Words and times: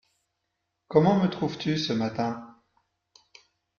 Comment 0.87 1.21
me 1.21 1.29
trouves-tu, 1.29 1.77
ce 1.77 1.93
matin? 1.93 2.57